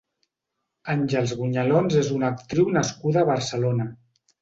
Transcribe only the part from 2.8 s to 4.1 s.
nascuda a Barcelona.